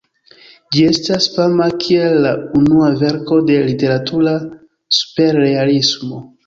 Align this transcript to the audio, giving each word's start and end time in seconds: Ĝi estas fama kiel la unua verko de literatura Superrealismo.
Ĝi 0.75 0.85
estas 0.91 1.27
fama 1.35 1.67
kiel 1.83 2.17
la 2.25 2.33
unua 2.63 2.91
verko 3.05 3.41
de 3.51 3.61
literatura 3.69 4.37
Superrealismo. 5.03 6.29